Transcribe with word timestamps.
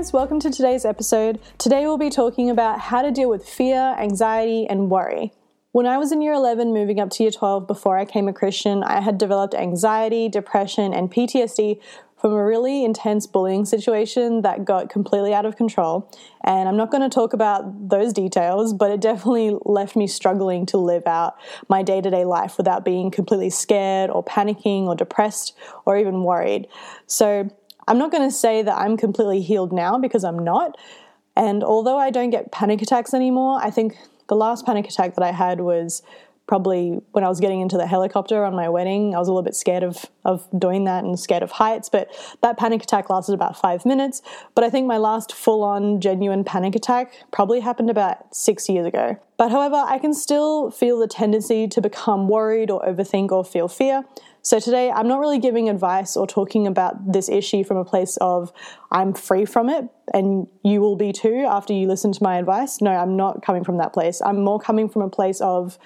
guys, 0.00 0.14
welcome 0.14 0.40
to 0.40 0.50
today's 0.50 0.86
episode. 0.86 1.38
Today 1.58 1.84
we'll 1.84 1.98
be 1.98 2.08
talking 2.08 2.48
about 2.48 2.80
how 2.80 3.02
to 3.02 3.10
deal 3.10 3.28
with 3.28 3.46
fear, 3.46 3.94
anxiety, 3.98 4.66
and 4.66 4.88
worry. 4.88 5.30
When 5.72 5.84
I 5.84 5.98
was 5.98 6.10
in 6.10 6.22
year 6.22 6.32
11, 6.32 6.72
moving 6.72 6.98
up 6.98 7.10
to 7.10 7.22
year 7.22 7.30
12 7.30 7.66
before 7.66 7.98
I 7.98 8.06
became 8.06 8.26
a 8.26 8.32
Christian, 8.32 8.82
I 8.82 9.02
had 9.02 9.18
developed 9.18 9.52
anxiety, 9.52 10.30
depression, 10.30 10.94
and 10.94 11.12
PTSD 11.12 11.82
from 12.18 12.32
a 12.32 12.42
really 12.42 12.82
intense 12.82 13.26
bullying 13.26 13.66
situation 13.66 14.40
that 14.40 14.64
got 14.64 14.88
completely 14.88 15.34
out 15.34 15.44
of 15.44 15.56
control. 15.56 16.10
And 16.44 16.66
I'm 16.66 16.78
not 16.78 16.90
going 16.90 17.02
to 17.02 17.14
talk 17.14 17.34
about 17.34 17.90
those 17.90 18.14
details, 18.14 18.72
but 18.72 18.90
it 18.90 19.02
definitely 19.02 19.58
left 19.66 19.96
me 19.96 20.06
struggling 20.06 20.64
to 20.66 20.78
live 20.78 21.06
out 21.06 21.36
my 21.68 21.82
day 21.82 22.00
to 22.00 22.08
day 22.08 22.24
life 22.24 22.56
without 22.56 22.86
being 22.86 23.10
completely 23.10 23.50
scared 23.50 24.08
or 24.08 24.24
panicking 24.24 24.84
or 24.84 24.94
depressed 24.94 25.54
or 25.84 25.98
even 25.98 26.24
worried. 26.24 26.68
So 27.06 27.50
I'm 27.88 27.98
not 27.98 28.10
going 28.10 28.28
to 28.28 28.34
say 28.34 28.62
that 28.62 28.76
I'm 28.76 28.96
completely 28.96 29.40
healed 29.40 29.72
now 29.72 29.98
because 29.98 30.24
I'm 30.24 30.38
not. 30.38 30.76
And 31.36 31.64
although 31.64 31.98
I 31.98 32.10
don't 32.10 32.30
get 32.30 32.52
panic 32.52 32.82
attacks 32.82 33.14
anymore, 33.14 33.60
I 33.62 33.70
think 33.70 33.96
the 34.28 34.36
last 34.36 34.66
panic 34.66 34.88
attack 34.88 35.14
that 35.14 35.24
I 35.24 35.32
had 35.32 35.60
was 35.60 36.02
probably 36.50 37.00
when 37.12 37.22
I 37.22 37.28
was 37.28 37.38
getting 37.38 37.60
into 37.60 37.76
the 37.76 37.86
helicopter 37.86 38.44
on 38.44 38.56
my 38.56 38.68
wedding. 38.68 39.14
I 39.14 39.20
was 39.20 39.28
a 39.28 39.30
little 39.30 39.44
bit 39.44 39.54
scared 39.54 39.84
of, 39.84 40.06
of 40.24 40.48
doing 40.58 40.82
that 40.84 41.04
and 41.04 41.18
scared 41.18 41.44
of 41.44 41.52
heights, 41.52 41.88
but 41.88 42.10
that 42.42 42.58
panic 42.58 42.82
attack 42.82 43.08
lasted 43.08 43.34
about 43.34 43.56
five 43.56 43.86
minutes. 43.86 44.20
But 44.56 44.64
I 44.64 44.70
think 44.70 44.88
my 44.88 44.96
last 44.96 45.32
full 45.32 45.62
on 45.62 46.00
genuine 46.00 46.42
panic 46.42 46.74
attack 46.74 47.12
probably 47.30 47.60
happened 47.60 47.88
about 47.88 48.34
six 48.34 48.68
years 48.68 48.84
ago. 48.84 49.16
But 49.36 49.52
however, 49.52 49.76
I 49.86 49.98
can 49.98 50.12
still 50.12 50.72
feel 50.72 50.98
the 50.98 51.06
tendency 51.06 51.68
to 51.68 51.80
become 51.80 52.26
worried 52.26 52.68
or 52.68 52.84
overthink 52.84 53.30
or 53.30 53.44
feel 53.44 53.68
fear. 53.68 54.04
So 54.42 54.58
today, 54.58 54.90
I'm 54.90 55.06
not 55.06 55.20
really 55.20 55.38
giving 55.38 55.68
advice 55.68 56.16
or 56.16 56.26
talking 56.26 56.66
about 56.66 57.12
this 57.12 57.28
issue 57.28 57.62
from 57.62 57.76
a 57.76 57.84
place 57.84 58.16
of 58.20 58.52
I'm 58.90 59.12
free 59.12 59.44
from 59.44 59.68
it 59.68 59.84
and 60.14 60.46
you 60.64 60.80
will 60.80 60.96
be 60.96 61.12
too 61.12 61.46
after 61.48 61.72
you 61.72 61.86
listen 61.86 62.12
to 62.12 62.22
my 62.22 62.38
advice. 62.38 62.80
No, 62.80 62.90
I'm 62.90 63.16
not 63.16 63.44
coming 63.44 63.64
from 63.64 63.76
that 63.78 63.92
place. 63.92 64.22
I'm 64.24 64.42
more 64.42 64.58
coming 64.58 64.88
from 64.88 65.02
a 65.02 65.10
place 65.10 65.40
of 65.40 65.78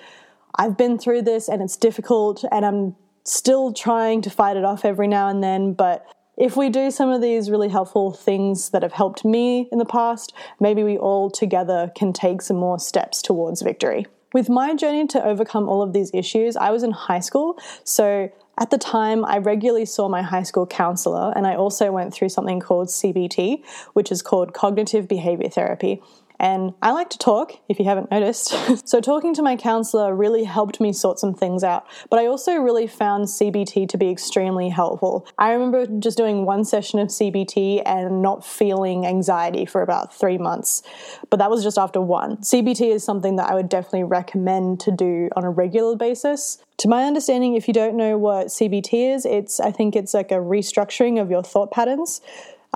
I've 0.56 0.76
been 0.76 0.98
through 0.98 1.22
this 1.22 1.48
and 1.48 1.60
it's 1.60 1.76
difficult 1.76 2.44
and 2.52 2.64
I'm 2.64 2.94
still 3.24 3.72
trying 3.72 4.22
to 4.22 4.30
fight 4.30 4.56
it 4.56 4.64
off 4.64 4.84
every 4.84 5.08
now 5.08 5.28
and 5.28 5.42
then, 5.42 5.72
but 5.72 6.06
if 6.36 6.56
we 6.56 6.68
do 6.68 6.90
some 6.90 7.10
of 7.10 7.22
these 7.22 7.50
really 7.50 7.68
helpful 7.68 8.12
things 8.12 8.70
that 8.70 8.82
have 8.82 8.92
helped 8.92 9.24
me 9.24 9.68
in 9.70 9.78
the 9.78 9.84
past, 9.84 10.32
maybe 10.60 10.82
we 10.82 10.98
all 10.98 11.30
together 11.30 11.92
can 11.96 12.12
take 12.12 12.42
some 12.42 12.56
more 12.56 12.78
steps 12.78 13.22
towards 13.22 13.62
victory. 13.62 14.06
With 14.32 14.48
my 14.48 14.74
journey 14.74 15.06
to 15.08 15.24
overcome 15.24 15.68
all 15.68 15.80
of 15.80 15.92
these 15.92 16.10
issues, 16.12 16.56
I 16.56 16.70
was 16.70 16.82
in 16.82 16.90
high 16.90 17.20
school, 17.20 17.56
so 17.84 18.30
at 18.58 18.70
the 18.70 18.78
time, 18.78 19.24
I 19.24 19.38
regularly 19.38 19.84
saw 19.84 20.08
my 20.08 20.22
high 20.22 20.44
school 20.44 20.66
counselor, 20.66 21.32
and 21.34 21.46
I 21.46 21.56
also 21.56 21.90
went 21.90 22.14
through 22.14 22.28
something 22.28 22.60
called 22.60 22.88
CBT, 22.88 23.64
which 23.94 24.12
is 24.12 24.22
called 24.22 24.54
cognitive 24.54 25.08
behavior 25.08 25.48
therapy. 25.48 26.00
And 26.40 26.74
I 26.82 26.90
like 26.90 27.10
to 27.10 27.18
talk, 27.18 27.52
if 27.68 27.78
you 27.78 27.84
haven't 27.84 28.10
noticed. 28.10 28.54
so, 28.88 29.00
talking 29.00 29.34
to 29.34 29.42
my 29.42 29.56
counselor 29.56 30.14
really 30.14 30.44
helped 30.44 30.80
me 30.80 30.92
sort 30.92 31.18
some 31.18 31.32
things 31.32 31.62
out. 31.62 31.86
But 32.10 32.18
I 32.18 32.26
also 32.26 32.56
really 32.56 32.86
found 32.86 33.26
CBT 33.26 33.88
to 33.88 33.98
be 33.98 34.10
extremely 34.10 34.68
helpful. 34.68 35.26
I 35.38 35.52
remember 35.52 35.86
just 35.86 36.18
doing 36.18 36.44
one 36.44 36.64
session 36.64 36.98
of 36.98 37.08
CBT 37.08 37.82
and 37.86 38.20
not 38.20 38.44
feeling 38.44 39.06
anxiety 39.06 39.64
for 39.64 39.80
about 39.80 40.12
three 40.12 40.38
months. 40.38 40.82
But 41.30 41.38
that 41.38 41.50
was 41.50 41.62
just 41.62 41.78
after 41.78 42.00
one. 42.00 42.38
CBT 42.38 42.92
is 42.92 43.04
something 43.04 43.36
that 43.36 43.48
I 43.48 43.54
would 43.54 43.68
definitely 43.68 44.04
recommend 44.04 44.80
to 44.80 44.90
do 44.90 45.28
on 45.36 45.44
a 45.44 45.50
regular 45.50 45.96
basis. 45.96 46.58
To 46.78 46.88
my 46.88 47.04
understanding, 47.04 47.54
if 47.54 47.68
you 47.68 47.74
don't 47.74 47.96
know 47.96 48.18
what 48.18 48.48
CBT 48.48 49.14
is, 49.14 49.24
it's 49.24 49.60
I 49.60 49.70
think 49.70 49.94
it's 49.94 50.12
like 50.12 50.32
a 50.32 50.36
restructuring 50.36 51.20
of 51.20 51.30
your 51.30 51.42
thought 51.42 51.70
patterns. 51.70 52.20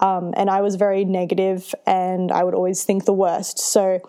Um, 0.01 0.33
and 0.37 0.49
I 0.49 0.61
was 0.61 0.77
very 0.77 1.05
negative 1.05 1.75
and 1.85 2.31
I 2.31 2.45
would 2.45 2.55
always 2.55 2.85
think 2.85 3.05
the 3.05 3.13
worst. 3.13 3.59
So 3.59 4.01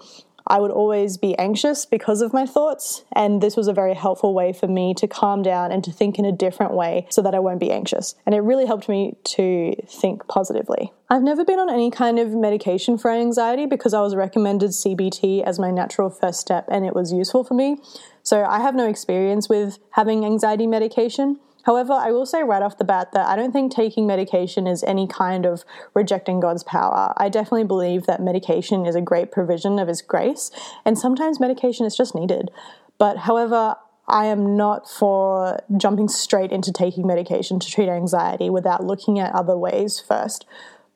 I 0.49 0.59
would 0.59 0.71
always 0.71 1.17
be 1.17 1.37
anxious 1.37 1.85
because 1.85 2.21
of 2.21 2.33
my 2.33 2.45
thoughts. 2.45 3.03
And 3.13 3.41
this 3.41 3.55
was 3.55 3.67
a 3.67 3.73
very 3.73 3.93
helpful 3.93 4.33
way 4.33 4.51
for 4.51 4.67
me 4.67 4.93
to 4.95 5.07
calm 5.07 5.43
down 5.43 5.71
and 5.71 5.83
to 5.83 5.91
think 5.91 6.17
in 6.17 6.25
a 6.25 6.31
different 6.31 6.73
way 6.73 7.05
so 7.09 7.21
that 7.21 7.35
I 7.35 7.39
won't 7.39 7.59
be 7.59 7.71
anxious. 7.71 8.15
And 8.25 8.33
it 8.33 8.39
really 8.39 8.65
helped 8.65 8.89
me 8.89 9.15
to 9.25 9.75
think 9.87 10.27
positively. 10.27 10.91
I've 11.09 11.23
never 11.23 11.45
been 11.45 11.59
on 11.59 11.69
any 11.69 11.91
kind 11.91 12.19
of 12.19 12.31
medication 12.31 12.97
for 12.97 13.11
anxiety 13.11 13.65
because 13.65 13.93
I 13.93 14.01
was 14.01 14.15
recommended 14.15 14.71
CBT 14.71 15.43
as 15.43 15.59
my 15.59 15.71
natural 15.71 16.09
first 16.09 16.39
step 16.39 16.65
and 16.69 16.85
it 16.85 16.95
was 16.95 17.13
useful 17.13 17.43
for 17.43 17.53
me. 17.53 17.77
So 18.23 18.43
I 18.43 18.59
have 18.59 18.75
no 18.75 18.87
experience 18.87 19.49
with 19.49 19.79
having 19.91 20.25
anxiety 20.25 20.67
medication. 20.67 21.39
However, 21.69 21.93
I 21.93 22.09
will 22.09 22.25
say 22.25 22.41
right 22.41 22.63
off 22.63 22.79
the 22.79 22.83
bat 22.83 23.11
that 23.11 23.27
I 23.27 23.35
don't 23.35 23.51
think 23.51 23.71
taking 23.71 24.07
medication 24.07 24.65
is 24.65 24.83
any 24.85 25.05
kind 25.05 25.45
of 25.45 25.63
rejecting 25.93 26.39
God's 26.39 26.63
power. 26.63 27.13
I 27.15 27.29
definitely 27.29 27.65
believe 27.65 28.07
that 28.07 28.23
medication 28.23 28.87
is 28.87 28.95
a 28.95 29.01
great 29.01 29.31
provision 29.31 29.77
of 29.77 29.87
His 29.87 30.01
grace, 30.01 30.49
and 30.83 30.97
sometimes 30.97 31.39
medication 31.39 31.85
is 31.85 31.95
just 31.95 32.15
needed. 32.15 32.49
But 32.97 33.17
however, 33.17 33.75
I 34.07 34.25
am 34.25 34.57
not 34.57 34.89
for 34.89 35.59
jumping 35.77 36.07
straight 36.07 36.51
into 36.51 36.73
taking 36.73 37.05
medication 37.05 37.59
to 37.59 37.69
treat 37.69 37.87
anxiety 37.87 38.49
without 38.49 38.83
looking 38.83 39.19
at 39.19 39.35
other 39.35 39.55
ways 39.55 39.99
first. 39.99 40.47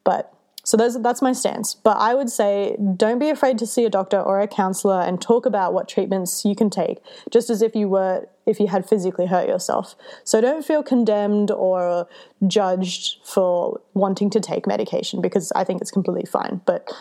But 0.04 0.33
so 0.64 0.78
those, 0.78 1.02
that's 1.02 1.22
my 1.22 1.34
stance. 1.34 1.76
But 1.76 1.98
I 1.98 2.14
would 2.14 2.30
say 2.30 2.78
don't 2.96 3.20
be 3.20 3.30
afraid 3.30 3.58
to 3.60 3.68
see 3.68 3.84
a 3.86 3.90
doctor 3.90 4.20
or 4.20 4.40
a 4.40 4.48
counselor 4.48 5.02
and 5.02 5.22
talk 5.22 5.46
about 5.46 5.74
what 5.74 5.90
treatments 5.90 6.46
you 6.46 6.56
can 6.56 6.70
take, 6.70 7.00
just 7.30 7.50
as 7.50 7.62
if 7.62 7.76
you 7.76 7.90
were 7.90 8.28
if 8.46 8.60
you 8.60 8.68
had 8.68 8.88
physically 8.88 9.26
hurt 9.26 9.48
yourself. 9.48 9.96
So 10.24 10.42
don't 10.42 10.66
feel 10.66 10.84
condemned 10.84 11.52
or 11.52 12.08
judged 12.46 13.26
for 13.26 13.80
wanting 13.94 14.30
to 14.32 14.40
take 14.40 14.68
medication 14.68 15.22
because 15.22 15.52
I 15.56 15.64
think 15.64 15.82
it's 15.82 15.92
completely 15.92 16.26
fine. 16.26 16.62
But 16.66 16.92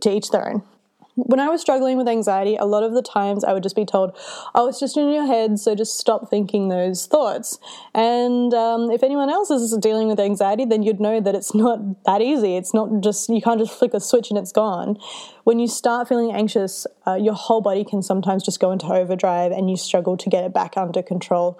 to 0.00 0.10
each 0.10 0.30
their 0.30 0.48
own 0.48 0.62
when 1.14 1.40
I 1.40 1.48
was 1.48 1.60
struggling 1.60 1.98
with 1.98 2.08
anxiety, 2.08 2.56
a 2.56 2.64
lot 2.64 2.82
of 2.82 2.94
the 2.94 3.02
times 3.02 3.44
I 3.44 3.52
would 3.52 3.62
just 3.62 3.76
be 3.76 3.84
told, 3.84 4.16
oh, 4.54 4.68
it's 4.68 4.80
just 4.80 4.96
in 4.96 5.12
your 5.12 5.26
head, 5.26 5.58
so 5.58 5.74
just 5.74 5.98
stop 5.98 6.30
thinking 6.30 6.68
those 6.68 7.06
thoughts. 7.06 7.58
And 7.94 8.54
um, 8.54 8.90
if 8.90 9.02
anyone 9.02 9.28
else 9.28 9.50
is 9.50 9.76
dealing 9.78 10.08
with 10.08 10.18
anxiety, 10.18 10.64
then 10.64 10.82
you'd 10.82 11.00
know 11.00 11.20
that 11.20 11.34
it's 11.34 11.54
not 11.54 12.04
that 12.04 12.22
easy. 12.22 12.56
It's 12.56 12.72
not 12.72 13.02
just, 13.02 13.28
you 13.28 13.42
can't 13.42 13.60
just 13.60 13.78
flick 13.78 13.92
a 13.92 14.00
switch 14.00 14.30
and 14.30 14.38
it's 14.38 14.52
gone. 14.52 14.98
When 15.44 15.58
you 15.58 15.68
start 15.68 16.08
feeling 16.08 16.32
anxious, 16.32 16.86
uh, 17.06 17.14
your 17.14 17.34
whole 17.34 17.60
body 17.60 17.84
can 17.84 18.02
sometimes 18.02 18.42
just 18.42 18.60
go 18.60 18.72
into 18.72 18.86
overdrive 18.86 19.52
and 19.52 19.68
you 19.68 19.76
struggle 19.76 20.16
to 20.16 20.30
get 20.30 20.44
it 20.44 20.54
back 20.54 20.76
under 20.76 21.02
control. 21.02 21.58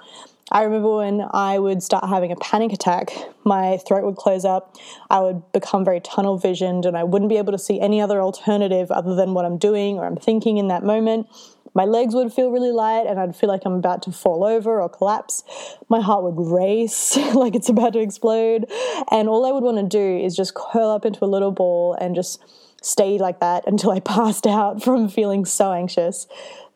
I 0.50 0.64
remember 0.64 0.96
when 0.96 1.24
I 1.32 1.58
would 1.58 1.82
start 1.82 2.04
having 2.04 2.32
a 2.32 2.36
panic 2.36 2.72
attack, 2.72 3.12
my 3.44 3.78
throat 3.78 4.04
would 4.04 4.16
close 4.16 4.44
up, 4.44 4.76
I 5.08 5.20
would 5.20 5.50
become 5.52 5.84
very 5.84 6.00
tunnel 6.00 6.36
visioned, 6.36 6.84
and 6.84 6.96
I 6.96 7.04
wouldn't 7.04 7.28
be 7.28 7.38
able 7.38 7.52
to 7.52 7.58
see 7.58 7.80
any 7.80 8.00
other 8.00 8.20
alternative 8.20 8.90
other 8.90 9.14
than 9.14 9.34
what 9.34 9.44
I'm 9.44 9.56
doing 9.56 9.98
or 9.98 10.04
I'm 10.04 10.16
thinking 10.16 10.58
in 10.58 10.68
that 10.68 10.82
moment. 10.82 11.28
My 11.74 11.84
legs 11.84 12.14
would 12.14 12.32
feel 12.32 12.50
really 12.50 12.72
light, 12.72 13.06
and 13.06 13.18
I'd 13.18 13.34
feel 13.34 13.48
like 13.48 13.62
I'm 13.64 13.74
about 13.74 14.02
to 14.02 14.12
fall 14.12 14.44
over 14.44 14.80
or 14.80 14.88
collapse. 14.88 15.42
My 15.88 16.00
heart 16.00 16.24
would 16.24 16.38
race 16.38 17.16
like 17.34 17.54
it's 17.54 17.68
about 17.68 17.94
to 17.94 18.00
explode, 18.00 18.70
and 19.10 19.28
all 19.28 19.46
I 19.46 19.52
would 19.52 19.64
want 19.64 19.78
to 19.78 19.82
do 19.86 20.24
is 20.24 20.36
just 20.36 20.54
curl 20.54 20.90
up 20.90 21.04
into 21.04 21.24
a 21.24 21.26
little 21.26 21.52
ball 21.52 21.96
and 22.00 22.14
just 22.14 22.42
stay 22.82 23.16
like 23.16 23.40
that 23.40 23.64
until 23.66 23.90
I 23.90 24.00
passed 24.00 24.46
out 24.46 24.82
from 24.82 25.08
feeling 25.08 25.44
so 25.44 25.72
anxious. 25.72 26.26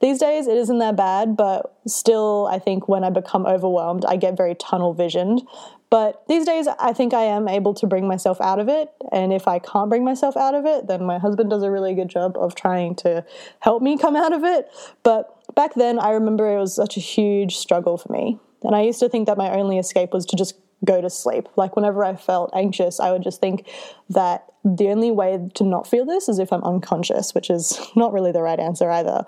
These 0.00 0.18
days, 0.18 0.46
it 0.46 0.56
isn't 0.56 0.78
that 0.78 0.96
bad, 0.96 1.36
but 1.36 1.74
still, 1.86 2.48
I 2.50 2.58
think 2.58 2.86
when 2.86 3.02
I 3.02 3.10
become 3.10 3.46
overwhelmed, 3.46 4.04
I 4.06 4.16
get 4.16 4.36
very 4.36 4.54
tunnel 4.54 4.92
visioned. 4.92 5.42
But 5.88 6.26
these 6.28 6.44
days, 6.44 6.66
I 6.80 6.92
think 6.92 7.14
I 7.14 7.22
am 7.22 7.48
able 7.48 7.72
to 7.74 7.86
bring 7.86 8.08
myself 8.08 8.40
out 8.40 8.58
of 8.58 8.68
it. 8.68 8.90
And 9.12 9.32
if 9.32 9.46
I 9.46 9.58
can't 9.60 9.88
bring 9.88 10.04
myself 10.04 10.36
out 10.36 10.54
of 10.54 10.66
it, 10.66 10.88
then 10.88 11.04
my 11.04 11.18
husband 11.18 11.50
does 11.50 11.62
a 11.62 11.70
really 11.70 11.94
good 11.94 12.08
job 12.08 12.36
of 12.36 12.54
trying 12.54 12.96
to 12.96 13.24
help 13.60 13.82
me 13.82 13.96
come 13.96 14.16
out 14.16 14.32
of 14.32 14.42
it. 14.42 14.68
But 15.04 15.54
back 15.54 15.74
then, 15.74 15.98
I 15.98 16.10
remember 16.10 16.50
it 16.50 16.58
was 16.58 16.74
such 16.74 16.96
a 16.96 17.00
huge 17.00 17.56
struggle 17.56 17.96
for 17.98 18.12
me. 18.12 18.38
And 18.62 18.74
I 18.74 18.82
used 18.82 18.98
to 19.00 19.08
think 19.08 19.26
that 19.26 19.38
my 19.38 19.50
only 19.50 19.78
escape 19.78 20.12
was 20.12 20.26
to 20.26 20.36
just 20.36 20.54
go 20.84 21.00
to 21.00 21.08
sleep. 21.08 21.48
Like 21.56 21.76
whenever 21.76 22.04
I 22.04 22.16
felt 22.16 22.50
anxious, 22.54 23.00
I 23.00 23.12
would 23.12 23.22
just 23.22 23.40
think 23.40 23.68
that 24.10 24.44
the 24.64 24.88
only 24.88 25.10
way 25.10 25.48
to 25.54 25.64
not 25.64 25.86
feel 25.86 26.04
this 26.04 26.28
is 26.28 26.38
if 26.38 26.52
I'm 26.52 26.64
unconscious, 26.64 27.34
which 27.34 27.50
is 27.50 27.80
not 27.96 28.12
really 28.12 28.32
the 28.32 28.42
right 28.42 28.58
answer 28.58 28.90
either. 28.90 29.24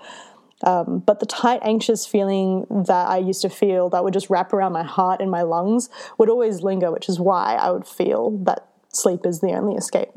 Um, 0.65 0.99
but 0.99 1.21
the 1.21 1.27
tight, 1.27 1.61
anxious 1.63 2.07
feeling 2.07 2.67
that 2.69 3.09
I 3.09 3.19
used 3.19 3.43
to 3.43 3.49
feel 3.49 3.89
that 3.91 4.03
would 4.03 4.13
just 4.13 4.29
wrap 4.29 4.53
around 4.53 4.73
my 4.73 4.83
heart 4.83 5.21
and 5.21 5.31
my 5.31 5.43
lungs 5.43 5.89
would 6.19 6.29
always 6.29 6.63
linger, 6.63 6.91
which 6.91 7.09
is 7.09 7.21
why 7.21 7.55
I 7.55 7.71
would 7.71 7.87
feel 7.87 8.31
that 8.45 8.69
sleep 8.89 9.25
is 9.25 9.41
the 9.41 9.53
only 9.53 9.77
escape. 9.77 10.11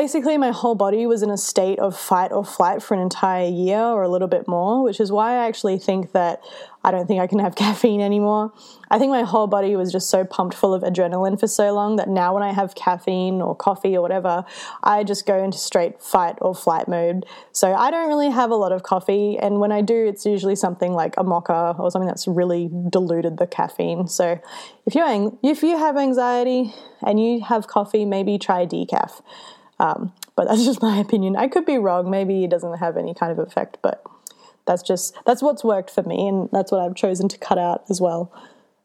Basically, 0.00 0.38
my 0.38 0.50
whole 0.50 0.76
body 0.76 1.04
was 1.04 1.22
in 1.22 1.28
a 1.28 1.36
state 1.36 1.78
of 1.78 1.94
fight 1.94 2.32
or 2.32 2.42
flight 2.42 2.82
for 2.82 2.94
an 2.94 3.00
entire 3.00 3.46
year 3.46 3.82
or 3.82 4.02
a 4.02 4.08
little 4.08 4.28
bit 4.28 4.48
more, 4.48 4.82
which 4.82 4.98
is 4.98 5.12
why 5.12 5.32
I 5.32 5.46
actually 5.46 5.78
think 5.78 6.12
that 6.12 6.40
I 6.82 6.90
don't 6.90 7.06
think 7.06 7.20
I 7.20 7.26
can 7.26 7.38
have 7.38 7.54
caffeine 7.64 8.00
anymore. 8.00 8.50
I 8.90 8.98
think 8.98 9.10
my 9.10 9.24
whole 9.24 9.46
body 9.46 9.76
was 9.76 9.92
just 9.92 10.08
so 10.08 10.24
pumped 10.24 10.56
full 10.56 10.72
of 10.72 10.82
adrenaline 10.82 11.38
for 11.38 11.46
so 11.46 11.74
long 11.74 11.96
that 11.96 12.08
now 12.08 12.32
when 12.32 12.42
I 12.42 12.54
have 12.54 12.74
caffeine 12.74 13.42
or 13.42 13.54
coffee 13.54 13.94
or 13.94 14.00
whatever, 14.00 14.46
I 14.82 15.04
just 15.04 15.26
go 15.26 15.44
into 15.44 15.58
straight 15.58 16.00
fight 16.02 16.36
or 16.40 16.54
flight 16.54 16.88
mode. 16.88 17.26
So 17.52 17.74
I 17.74 17.90
don't 17.90 18.08
really 18.08 18.30
have 18.30 18.50
a 18.50 18.56
lot 18.56 18.72
of 18.72 18.82
coffee, 18.82 19.36
and 19.36 19.60
when 19.60 19.70
I 19.70 19.82
do, 19.82 20.06
it's 20.06 20.24
usually 20.24 20.56
something 20.56 20.94
like 20.94 21.12
a 21.18 21.24
mocha 21.24 21.76
or 21.78 21.90
something 21.90 22.08
that's 22.08 22.26
really 22.26 22.70
diluted 22.88 23.36
the 23.36 23.46
caffeine. 23.46 24.08
So 24.08 24.40
if 24.86 24.94
you 24.94 25.38
if 25.42 25.62
you 25.62 25.76
have 25.76 25.98
anxiety 25.98 26.72
and 27.06 27.22
you 27.22 27.44
have 27.44 27.66
coffee, 27.66 28.06
maybe 28.06 28.38
try 28.38 28.64
decaf. 28.64 29.20
Um, 29.80 30.12
but 30.36 30.46
that's 30.46 30.64
just 30.70 30.82
my 30.82 30.98
opinion. 30.98 31.34
I 31.34 31.48
could 31.48 31.66
be 31.66 31.78
wrong. 31.78 32.08
Maybe 32.08 32.44
it 32.44 32.50
doesn't 32.50 32.78
have 32.78 32.96
any 32.96 33.14
kind 33.14 33.32
of 33.32 33.38
effect, 33.38 33.78
but 33.82 34.04
that's 34.66 34.82
just 34.82 35.16
that's 35.26 35.42
what's 35.42 35.64
worked 35.64 35.90
for 35.90 36.02
me, 36.04 36.28
and 36.28 36.48
that's 36.52 36.70
what 36.70 36.80
I've 36.80 36.94
chosen 36.94 37.28
to 37.28 37.38
cut 37.38 37.58
out 37.58 37.84
as 37.90 38.00
well. 38.00 38.32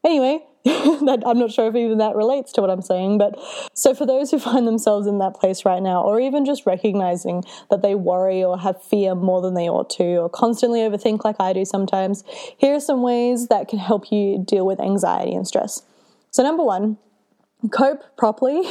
Anyway, 0.04 0.40
that, 0.64 1.24
I'm 1.26 1.38
not 1.38 1.52
sure 1.52 1.68
if 1.68 1.76
even 1.76 1.98
that 1.98 2.16
relates 2.16 2.52
to 2.54 2.62
what 2.62 2.70
I'm 2.70 2.82
saying, 2.82 3.18
but 3.18 3.38
so 3.74 3.94
for 3.94 4.06
those 4.06 4.32
who 4.32 4.40
find 4.40 4.66
themselves 4.68 5.06
in 5.06 5.20
that 5.20 5.36
place 5.36 5.66
right 5.66 5.82
now, 5.82 6.02
or 6.02 6.20
even 6.20 6.46
just 6.46 6.66
recognizing 6.66 7.44
that 7.70 7.82
they 7.82 7.94
worry 7.94 8.44
or 8.44 8.58
have 8.60 8.82
fear 8.82 9.16
more 9.16 9.42
than 9.42 9.54
they 9.54 9.68
ought 9.68 9.90
to, 9.92 10.18
or 10.18 10.30
constantly 10.30 10.80
overthink 10.80 11.24
like 11.24 11.36
I 11.40 11.54
do 11.54 11.66
sometimes, 11.66 12.24
here 12.58 12.76
are 12.76 12.80
some 12.80 13.02
ways 13.02 13.48
that 13.50 13.68
can 13.68 13.80
help 13.80 14.12
you 14.12 14.44
deal 14.44 14.66
with 14.66 14.80
anxiety 14.80 15.34
and 15.34 15.48
stress. 15.48 15.84
So, 16.32 16.44
number 16.44 16.64
one, 16.64 16.98
cope 17.72 18.04
properly. 18.18 18.62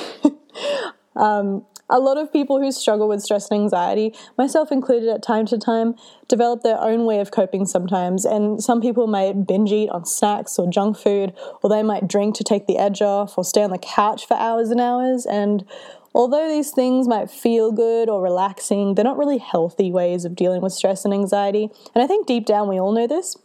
um, 1.17 1.65
a 1.91 1.99
lot 1.99 2.17
of 2.17 2.33
people 2.33 2.61
who 2.61 2.73
struggle 2.73 3.09
with 3.09 3.23
stress 3.23 3.51
and 3.51 3.61
anxiety, 3.61 4.15
myself 4.39 4.73
included 4.73 5.09
at 5.09 5.23
time 5.23 5.47
to 5.47 5.59
time, 5.59 5.95
develop 6.29 6.63
their 6.63 6.81
own 6.81 7.05
way 7.05 7.21
of 7.21 7.31
coping 7.31 7.67
sometimes. 7.67 8.25
And 8.25 8.63
some 8.63 8.81
people 8.81 9.07
might 9.07 9.47
binge 9.47 9.73
eat 9.73 9.91
on 9.91 10.07
snacks 10.07 10.59
or 10.59 10.71
junk 10.71 10.97
food, 10.97 11.35
or 11.63 11.71
they 11.71 11.83
might 11.83 12.09
drink 12.09 12.35
to 12.37 12.45
take 12.45 12.67
the 12.67 12.79
edge 12.79 13.03
off, 13.03 13.37
or 13.37 13.45
stay 13.45 13.63
on 13.63 13.71
the 13.71 13.79
couch 13.79 14.27
for 14.27 14.37
hours 14.37 14.71
and 14.71 14.81
hours. 14.81 15.27
And 15.27 15.65
although 16.15 16.49
these 16.49 16.71
things 16.71 17.07
might 17.07 17.31
feel 17.31 17.71
good 17.71 18.09
or 18.09 18.23
relaxing, 18.23 18.95
they're 18.95 19.05
not 19.05 19.19
really 19.19 19.39
healthy 19.39 19.91
ways 19.91 20.25
of 20.25 20.35
dealing 20.35 20.63
with 20.63 20.73
stress 20.73 21.05
and 21.05 21.13
anxiety. 21.13 21.71
And 21.95 22.03
I 22.03 22.07
think 22.07 22.27
deep 22.27 22.47
down 22.47 22.69
we 22.69 22.81
all 22.81 22.93
know 22.93 23.07
this. 23.07 23.37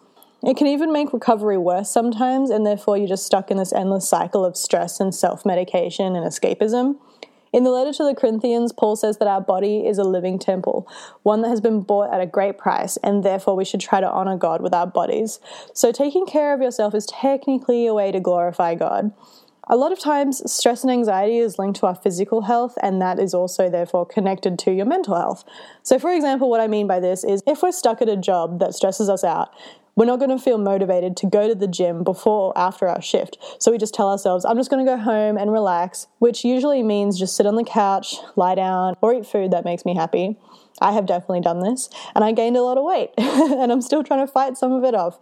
It 0.42 0.56
can 0.56 0.68
even 0.68 0.94
make 0.94 1.12
recovery 1.12 1.58
worse 1.58 1.92
sometimes, 1.92 2.50
and 2.50 2.66
therefore 2.66 2.96
you're 2.96 3.10
just 3.10 3.26
stuck 3.26 3.52
in 3.52 3.58
this 3.58 3.74
endless 3.74 4.08
cycle 4.08 4.46
of 4.46 4.56
stress 4.56 5.02
and 5.02 5.14
self 5.14 5.46
medication 5.46 6.16
and 6.16 6.26
escapism. 6.26 6.96
In 7.52 7.64
the 7.64 7.72
letter 7.72 7.92
to 7.94 8.04
the 8.04 8.16
Corinthians, 8.16 8.72
Paul 8.72 8.96
says 8.96 9.18
that 9.18 9.28
our 9.28 9.42
body 9.42 9.88
is 9.88 9.98
a 9.98 10.04
living 10.04 10.38
temple, 10.38 10.88
one 11.24 11.42
that 11.42 11.50
has 11.50 11.62
been 11.62 11.82
bought 11.82 12.14
at 12.14 12.22
a 12.22 12.28
great 12.28 12.58
price, 12.58 12.98
and 12.98 13.24
therefore 13.24 13.56
we 13.56 13.66
should 13.66 13.80
try 13.80 14.00
to 14.00 14.10
honor 14.10 14.38
God 14.38 14.62
with 14.62 14.74
our 14.74 14.86
bodies. 14.86 15.40
So, 15.74 15.92
taking 15.92 16.26
care 16.26 16.54
of 16.54 16.62
yourself 16.62 16.94
is 16.94 17.08
technically 17.08 17.88
a 17.88 17.94
way 17.94 18.12
to 18.12 18.20
glorify 18.20 18.76
God. 18.76 19.12
A 19.72 19.78
lot 19.78 19.92
of 19.92 20.00
times, 20.00 20.42
stress 20.52 20.84
and 20.84 20.92
anxiety 20.92 21.38
is 21.38 21.60
linked 21.60 21.80
to 21.80 21.86
our 21.86 21.94
physical 21.94 22.42
health, 22.42 22.76
and 22.82 23.00
that 23.02 23.20
is 23.20 23.36
also 23.36 23.70
therefore 23.70 24.06
connected 24.06 24.58
to 24.60 24.72
your 24.72 24.88
mental 24.88 25.16
health. 25.16 25.44
So, 25.84 26.00
for 26.00 26.12
example, 26.12 26.50
what 26.50 26.60
I 26.60 26.68
mean 26.68 26.88
by 26.88 27.00
this 27.00 27.24
is 27.24 27.44
if 27.46 27.62
we're 27.62 27.72
stuck 27.72 28.02
at 28.02 28.10
a 28.10 28.18
job 28.18 28.60
that 28.60 28.74
stresses 28.74 29.10
us 29.10 29.24
out, 29.24 29.50
we're 30.00 30.06
not 30.06 30.18
going 30.18 30.30
to 30.30 30.40
feel 30.40 30.58
motivated 30.58 31.18
to 31.18 31.28
go 31.28 31.50
to 31.50 31.54
the 31.54 31.68
gym 31.68 32.06
before 32.06 32.54
or 32.54 32.58
after 32.58 32.88
our 32.88 33.02
shift. 33.02 33.38
So 33.60 33.70
we 33.70 33.78
just 33.78 33.94
tell 33.94 34.10
ourselves, 34.10 34.46
I'm 34.46 34.56
just 34.56 34.70
going 34.70 34.84
to 34.86 34.90
go 34.90 34.98
home 34.98 35.38
and 35.38 35.52
relax, 35.52 36.08
which 36.20 36.46
usually 36.46 36.82
means 36.84 37.20
just 37.20 37.36
sit 37.36 37.46
on 37.46 37.58
the 37.58 37.66
couch, 37.66 38.16
lie 38.38 38.56
down, 38.56 38.96
or 39.02 39.14
eat 39.14 39.26
food 39.26 39.52
that 39.52 39.66
makes 39.66 39.84
me 39.84 39.94
happy. 39.94 40.38
I 40.80 40.94
have 40.94 41.06
definitely 41.06 41.42
done 41.42 41.60
this, 41.60 41.90
and 42.16 42.24
I 42.24 42.32
gained 42.32 42.56
a 42.56 42.62
lot 42.62 42.78
of 42.78 42.86
weight, 42.86 43.10
and 43.18 43.74
I'm 43.74 43.82
still 43.82 44.02
trying 44.02 44.26
to 44.26 44.32
fight 44.32 44.56
some 44.56 44.72
of 44.72 44.86
it 44.86 44.96
off. 44.96 45.20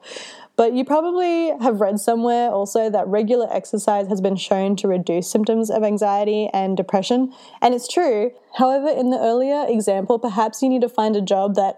But 0.57 0.73
you 0.73 0.83
probably 0.83 1.51
have 1.61 1.79
read 1.81 1.99
somewhere 1.99 2.49
also 2.49 2.89
that 2.89 3.07
regular 3.07 3.47
exercise 3.53 4.07
has 4.07 4.21
been 4.21 4.35
shown 4.35 4.75
to 4.77 4.87
reduce 4.87 5.29
symptoms 5.29 5.69
of 5.69 5.83
anxiety 5.83 6.49
and 6.51 6.75
depression. 6.75 7.31
And 7.61 7.75
it's 7.75 7.87
true. 7.87 8.31
However, 8.57 8.89
in 8.89 9.11
the 9.11 9.19
earlier 9.19 9.65
example, 9.67 10.17
perhaps 10.17 10.63
you 10.63 10.69
need 10.69 10.81
to 10.81 10.89
find 10.89 11.15
a 11.15 11.21
job 11.21 11.53
that 11.55 11.75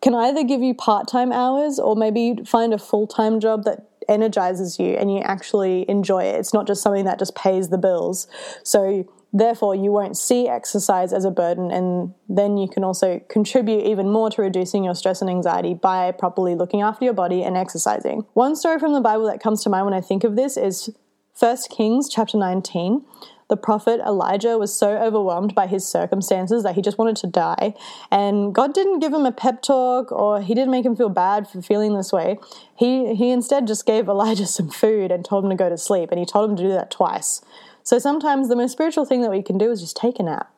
can 0.00 0.14
either 0.14 0.44
give 0.44 0.62
you 0.62 0.74
part 0.74 1.08
time 1.08 1.32
hours 1.32 1.80
or 1.80 1.96
maybe 1.96 2.36
find 2.46 2.72
a 2.72 2.78
full 2.78 3.08
time 3.08 3.40
job 3.40 3.64
that 3.64 3.88
energizes 4.08 4.78
you 4.78 4.90
and 4.94 5.12
you 5.12 5.18
actually 5.20 5.88
enjoy 5.90 6.22
it. 6.22 6.36
It's 6.36 6.54
not 6.54 6.68
just 6.68 6.82
something 6.82 7.04
that 7.06 7.18
just 7.18 7.34
pays 7.34 7.68
the 7.68 7.78
bills. 7.78 8.28
So 8.62 9.08
Therefore, 9.32 9.74
you 9.74 9.92
won't 9.92 10.16
see 10.16 10.48
exercise 10.48 11.12
as 11.12 11.24
a 11.24 11.30
burden, 11.30 11.70
and 11.70 12.14
then 12.28 12.56
you 12.56 12.68
can 12.68 12.82
also 12.82 13.20
contribute 13.28 13.84
even 13.84 14.08
more 14.08 14.30
to 14.30 14.42
reducing 14.42 14.82
your 14.82 14.94
stress 14.94 15.20
and 15.20 15.30
anxiety 15.30 15.74
by 15.74 16.10
properly 16.12 16.54
looking 16.54 16.82
after 16.82 17.04
your 17.04 17.14
body 17.14 17.42
and 17.42 17.56
exercising. 17.56 18.24
One 18.32 18.56
story 18.56 18.78
from 18.78 18.92
the 18.92 19.00
Bible 19.00 19.26
that 19.26 19.40
comes 19.40 19.62
to 19.64 19.70
mind 19.70 19.84
when 19.84 19.94
I 19.94 20.00
think 20.00 20.24
of 20.24 20.34
this 20.34 20.56
is 20.56 20.90
1 21.38 21.56
Kings 21.70 22.08
chapter 22.08 22.36
19. 22.36 23.04
The 23.48 23.56
prophet 23.56 24.00
Elijah 24.06 24.58
was 24.58 24.72
so 24.72 24.96
overwhelmed 24.96 25.56
by 25.56 25.66
his 25.66 25.86
circumstances 25.86 26.62
that 26.62 26.76
he 26.76 26.82
just 26.82 26.98
wanted 26.98 27.16
to 27.16 27.26
die. 27.26 27.74
And 28.10 28.54
God 28.54 28.72
didn't 28.72 29.00
give 29.00 29.12
him 29.12 29.26
a 29.26 29.32
pep 29.32 29.60
talk 29.60 30.12
or 30.12 30.40
he 30.40 30.54
didn't 30.54 30.70
make 30.70 30.86
him 30.86 30.94
feel 30.94 31.08
bad 31.08 31.48
for 31.48 31.60
feeling 31.60 31.96
this 31.96 32.12
way. 32.12 32.38
He, 32.76 33.16
he 33.16 33.30
instead 33.30 33.66
just 33.66 33.86
gave 33.86 34.08
Elijah 34.08 34.46
some 34.58 34.70
food 34.70 35.10
and 35.10 35.24
told 35.24 35.44
him 35.44 35.50
to 35.50 35.56
go 35.56 35.68
to 35.68 35.76
sleep. 35.76 36.10
And 36.12 36.20
he 36.20 36.24
told 36.24 36.50
him 36.50 36.56
to 36.56 36.62
do 36.62 36.68
that 36.68 36.92
twice. 36.92 37.42
So 37.82 37.98
sometimes 37.98 38.48
the 38.48 38.56
most 38.56 38.72
spiritual 38.72 39.04
thing 39.04 39.22
that 39.22 39.30
we 39.30 39.42
can 39.42 39.58
do 39.58 39.70
is 39.70 39.80
just 39.80 39.96
take 39.96 40.18
a 40.18 40.22
nap. 40.22 40.52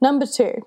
Number 0.00 0.26
two, 0.26 0.66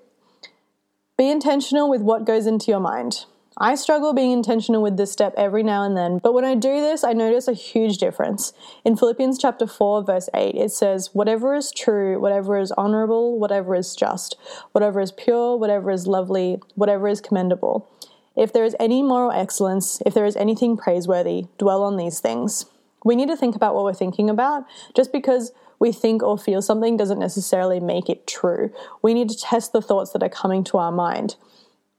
be 1.16 1.30
intentional 1.30 1.90
with 1.90 2.02
what 2.02 2.24
goes 2.24 2.46
into 2.46 2.70
your 2.70 2.80
mind. 2.80 3.24
I 3.60 3.74
struggle 3.74 4.12
being 4.12 4.30
intentional 4.30 4.82
with 4.82 4.96
this 4.96 5.10
step 5.10 5.34
every 5.36 5.64
now 5.64 5.82
and 5.82 5.96
then, 5.96 6.18
but 6.18 6.32
when 6.32 6.44
I 6.44 6.54
do 6.54 6.80
this, 6.80 7.02
I 7.02 7.12
notice 7.12 7.48
a 7.48 7.52
huge 7.52 7.98
difference. 7.98 8.52
In 8.84 8.96
Philippians 8.96 9.36
chapter 9.36 9.66
4, 9.66 10.04
verse 10.04 10.28
8, 10.32 10.54
it 10.54 10.70
says, 10.70 11.10
Whatever 11.12 11.56
is 11.56 11.72
true, 11.72 12.20
whatever 12.20 12.56
is 12.56 12.70
honorable, 12.72 13.36
whatever 13.36 13.74
is 13.74 13.96
just, 13.96 14.36
whatever 14.70 15.00
is 15.00 15.10
pure, 15.10 15.56
whatever 15.56 15.90
is 15.90 16.06
lovely, 16.06 16.60
whatever 16.76 17.08
is 17.08 17.20
commendable. 17.20 17.88
If 18.36 18.52
there 18.52 18.64
is 18.64 18.76
any 18.78 19.02
moral 19.02 19.32
excellence, 19.32 20.00
if 20.06 20.14
there 20.14 20.24
is 20.24 20.36
anything 20.36 20.76
praiseworthy, 20.76 21.46
dwell 21.58 21.82
on 21.82 21.96
these 21.96 22.20
things. 22.20 22.66
We 23.04 23.16
need 23.16 23.28
to 23.28 23.36
think 23.36 23.56
about 23.56 23.74
what 23.74 23.82
we're 23.82 23.92
thinking 23.92 24.30
about. 24.30 24.66
Just 24.94 25.10
because 25.10 25.50
we 25.78 25.92
think 25.92 26.22
or 26.22 26.38
feel 26.38 26.62
something 26.62 26.96
doesn't 26.96 27.18
necessarily 27.18 27.80
make 27.80 28.08
it 28.08 28.26
true. 28.26 28.70
We 29.02 29.14
need 29.14 29.28
to 29.30 29.38
test 29.38 29.72
the 29.72 29.82
thoughts 29.82 30.12
that 30.12 30.22
are 30.22 30.28
coming 30.28 30.64
to 30.64 30.78
our 30.78 30.92
mind. 30.92 31.36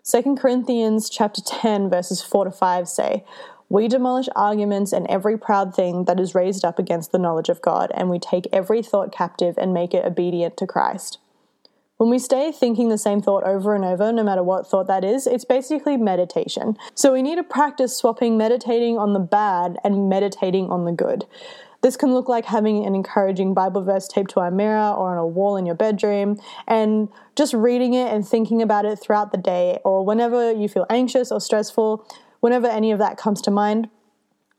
2 0.03 0.35
Corinthians 0.35 1.09
chapter 1.09 1.41
10 1.41 1.89
verses 1.89 2.21
4 2.21 2.45
to 2.45 2.51
5 2.51 2.87
say, 2.87 3.23
"We 3.69 3.87
demolish 3.87 4.29
arguments 4.35 4.91
and 4.91 5.05
every 5.07 5.37
proud 5.37 5.75
thing 5.75 6.05
that 6.05 6.19
is 6.19 6.33
raised 6.33 6.65
up 6.65 6.79
against 6.79 7.11
the 7.11 7.19
knowledge 7.19 7.49
of 7.49 7.61
God, 7.61 7.91
and 7.93 8.09
we 8.09 8.17
take 8.17 8.47
every 8.51 8.81
thought 8.81 9.11
captive 9.11 9.55
and 9.57 9.73
make 9.73 9.93
it 9.93 10.05
obedient 10.05 10.57
to 10.57 10.67
Christ." 10.67 11.19
When 11.97 12.09
we 12.09 12.17
stay 12.17 12.53
thinking 12.53 12.87
the 12.87 12.97
same 12.97 13.21
thought 13.21 13.43
over 13.43 13.75
and 13.75 13.83
over, 13.83 14.13
no 14.13 14.23
matter 14.23 14.41
what 14.41 14.65
thought 14.65 14.87
that 14.87 15.03
is, 15.03 15.27
it's 15.27 15.43
basically 15.43 15.97
meditation. 15.97 16.77
So 16.95 17.11
we 17.11 17.21
need 17.21 17.35
to 17.35 17.43
practice 17.43 17.95
swapping 17.95 18.37
meditating 18.37 18.97
on 18.97 19.11
the 19.11 19.19
bad 19.19 19.77
and 19.83 20.07
meditating 20.07 20.71
on 20.71 20.85
the 20.85 20.93
good. 20.93 21.25
This 21.81 21.95
can 21.95 22.13
look 22.13 22.27
like 22.27 22.45
having 22.45 22.85
an 22.85 22.93
encouraging 22.93 23.53
Bible 23.53 23.81
verse 23.83 24.07
taped 24.07 24.31
to 24.31 24.41
a 24.41 24.51
mirror 24.51 24.91
or 24.91 25.11
on 25.11 25.17
a 25.17 25.25
wall 25.25 25.55
in 25.55 25.65
your 25.65 25.75
bedroom 25.75 26.37
and 26.67 27.07
just 27.35 27.53
reading 27.53 27.93
it 27.93 28.11
and 28.11 28.27
thinking 28.27 28.61
about 28.61 28.85
it 28.85 28.97
throughout 28.97 29.31
the 29.31 29.37
day 29.37 29.79
or 29.85 30.05
whenever 30.05 30.51
you 30.51 30.67
feel 30.67 30.85
anxious 30.89 31.31
or 31.31 31.39
stressful, 31.39 32.05
whenever 32.41 32.67
any 32.67 32.91
of 32.91 32.99
that 32.99 33.17
comes 33.17 33.41
to 33.43 33.51
mind. 33.51 33.89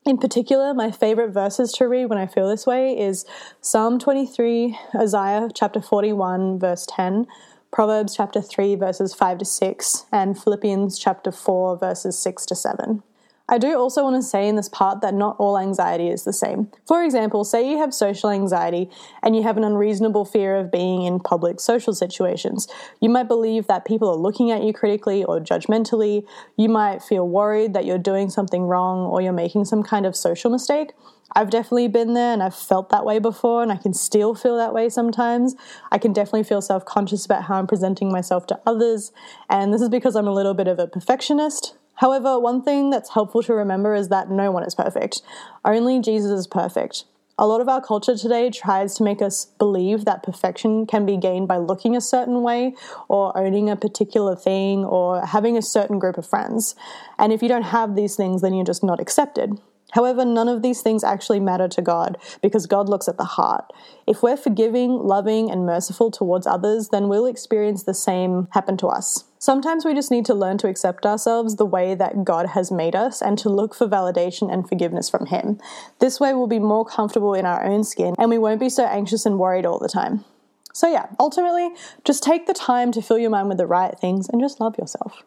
In 0.06 0.16
particular, 0.16 0.72
my 0.72 0.90
favorite 0.90 1.30
verses 1.30 1.72
to 1.72 1.86
read 1.86 2.06
when 2.06 2.18
I 2.18 2.26
feel 2.26 2.48
this 2.48 2.66
way 2.66 2.98
is 2.98 3.26
Psalm 3.60 3.98
23, 3.98 4.78
Isaiah 4.94 5.50
chapter 5.54 5.82
41, 5.82 6.58
verse 6.58 6.86
10, 6.88 7.26
Proverbs 7.70 8.16
chapter 8.16 8.40
3, 8.40 8.76
verses 8.76 9.14
5 9.14 9.38
to 9.38 9.44
6, 9.44 10.06
and 10.10 10.42
Philippians 10.42 10.98
chapter 10.98 11.30
4, 11.30 11.76
verses 11.76 12.18
6 12.18 12.46
to 12.46 12.56
7. 12.56 13.02
I 13.52 13.58
do 13.58 13.76
also 13.76 14.04
want 14.04 14.14
to 14.14 14.22
say 14.22 14.46
in 14.46 14.54
this 14.54 14.68
part 14.68 15.00
that 15.00 15.12
not 15.12 15.34
all 15.40 15.58
anxiety 15.58 16.08
is 16.08 16.22
the 16.22 16.32
same. 16.32 16.68
For 16.86 17.02
example, 17.02 17.42
say 17.42 17.68
you 17.68 17.78
have 17.78 17.92
social 17.92 18.30
anxiety 18.30 18.88
and 19.24 19.34
you 19.34 19.42
have 19.42 19.56
an 19.56 19.64
unreasonable 19.64 20.24
fear 20.24 20.54
of 20.54 20.70
being 20.70 21.02
in 21.02 21.18
public 21.18 21.58
social 21.58 21.92
situations. 21.92 22.68
You 23.00 23.10
might 23.10 23.26
believe 23.26 23.66
that 23.66 23.84
people 23.84 24.08
are 24.08 24.16
looking 24.16 24.52
at 24.52 24.62
you 24.62 24.72
critically 24.72 25.24
or 25.24 25.40
judgmentally. 25.40 26.24
You 26.56 26.68
might 26.68 27.02
feel 27.02 27.28
worried 27.28 27.74
that 27.74 27.84
you're 27.84 27.98
doing 27.98 28.30
something 28.30 28.62
wrong 28.62 29.00
or 29.00 29.20
you're 29.20 29.32
making 29.32 29.64
some 29.64 29.82
kind 29.82 30.06
of 30.06 30.14
social 30.14 30.48
mistake. 30.48 30.92
I've 31.34 31.50
definitely 31.50 31.88
been 31.88 32.14
there 32.14 32.32
and 32.32 32.44
I've 32.44 32.54
felt 32.54 32.90
that 32.90 33.04
way 33.04 33.18
before, 33.18 33.62
and 33.62 33.70
I 33.70 33.76
can 33.76 33.94
still 33.94 34.34
feel 34.34 34.56
that 34.56 34.74
way 34.74 34.88
sometimes. 34.88 35.54
I 35.92 35.98
can 35.98 36.12
definitely 36.12 36.42
feel 36.42 36.60
self 36.60 36.84
conscious 36.84 37.24
about 37.24 37.44
how 37.44 37.56
I'm 37.56 37.68
presenting 37.68 38.10
myself 38.10 38.48
to 38.48 38.60
others, 38.66 39.12
and 39.48 39.72
this 39.72 39.80
is 39.80 39.88
because 39.88 40.16
I'm 40.16 40.26
a 40.26 40.34
little 40.34 40.54
bit 40.54 40.66
of 40.66 40.80
a 40.80 40.88
perfectionist. 40.88 41.76
However, 41.94 42.38
one 42.38 42.62
thing 42.62 42.90
that's 42.90 43.14
helpful 43.14 43.42
to 43.42 43.54
remember 43.54 43.94
is 43.94 44.08
that 44.08 44.30
no 44.30 44.50
one 44.50 44.64
is 44.64 44.74
perfect. 44.74 45.22
Only 45.64 46.00
Jesus 46.00 46.30
is 46.30 46.46
perfect. 46.46 47.04
A 47.38 47.46
lot 47.46 47.62
of 47.62 47.70
our 47.70 47.80
culture 47.80 48.16
today 48.16 48.50
tries 48.50 48.94
to 48.96 49.02
make 49.02 49.22
us 49.22 49.46
believe 49.58 50.04
that 50.04 50.22
perfection 50.22 50.86
can 50.86 51.06
be 51.06 51.16
gained 51.16 51.48
by 51.48 51.56
looking 51.56 51.96
a 51.96 52.00
certain 52.00 52.42
way 52.42 52.74
or 53.08 53.36
owning 53.36 53.70
a 53.70 53.76
particular 53.76 54.36
thing 54.36 54.84
or 54.84 55.24
having 55.24 55.56
a 55.56 55.62
certain 55.62 55.98
group 55.98 56.18
of 56.18 56.26
friends. 56.26 56.74
And 57.18 57.32
if 57.32 57.42
you 57.42 57.48
don't 57.48 57.62
have 57.62 57.96
these 57.96 58.14
things, 58.14 58.42
then 58.42 58.52
you're 58.52 58.66
just 58.66 58.84
not 58.84 59.00
accepted. 59.00 59.58
However, 59.92 60.24
none 60.24 60.48
of 60.48 60.62
these 60.62 60.82
things 60.82 61.04
actually 61.04 61.40
matter 61.40 61.68
to 61.68 61.82
God 61.82 62.16
because 62.42 62.66
God 62.66 62.88
looks 62.88 63.08
at 63.08 63.16
the 63.16 63.24
heart. 63.24 63.72
If 64.06 64.22
we're 64.22 64.36
forgiving, 64.36 64.90
loving, 64.90 65.50
and 65.50 65.66
merciful 65.66 66.10
towards 66.10 66.46
others, 66.46 66.88
then 66.88 67.08
we'll 67.08 67.26
experience 67.26 67.82
the 67.82 67.94
same 67.94 68.48
happen 68.52 68.76
to 68.78 68.86
us. 68.88 69.24
Sometimes 69.38 69.84
we 69.84 69.94
just 69.94 70.10
need 70.10 70.26
to 70.26 70.34
learn 70.34 70.58
to 70.58 70.68
accept 70.68 71.06
ourselves 71.06 71.56
the 71.56 71.64
way 71.64 71.94
that 71.94 72.24
God 72.24 72.48
has 72.48 72.70
made 72.70 72.94
us 72.94 73.22
and 73.22 73.38
to 73.38 73.48
look 73.48 73.74
for 73.74 73.88
validation 73.88 74.52
and 74.52 74.68
forgiveness 74.68 75.08
from 75.08 75.26
Him. 75.26 75.58
This 75.98 76.20
way, 76.20 76.34
we'll 76.34 76.46
be 76.46 76.58
more 76.58 76.84
comfortable 76.84 77.34
in 77.34 77.46
our 77.46 77.64
own 77.64 77.84
skin 77.84 78.14
and 78.18 78.28
we 78.28 78.38
won't 78.38 78.60
be 78.60 78.68
so 78.68 78.84
anxious 78.84 79.24
and 79.24 79.38
worried 79.38 79.64
all 79.64 79.78
the 79.78 79.88
time. 79.88 80.24
So, 80.72 80.88
yeah, 80.88 81.06
ultimately, 81.18 81.70
just 82.04 82.22
take 82.22 82.46
the 82.46 82.54
time 82.54 82.92
to 82.92 83.02
fill 83.02 83.18
your 83.18 83.30
mind 83.30 83.48
with 83.48 83.58
the 83.58 83.66
right 83.66 83.98
things 83.98 84.28
and 84.28 84.40
just 84.40 84.60
love 84.60 84.76
yourself. 84.78 85.24